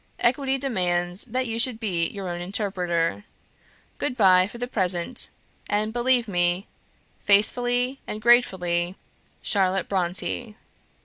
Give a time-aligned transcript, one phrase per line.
[0.17, 3.23] Equity demands that you should be your own interpreter.
[3.99, 5.29] Good bye for the present,
[5.69, 6.65] and believe me,
[7.19, 8.95] "Faithfully and gratefully,
[9.43, 10.55] "CHARLOTTE BRONTË.